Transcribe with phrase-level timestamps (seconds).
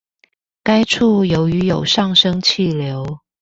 [0.63, 3.19] 該處由於有上升氣流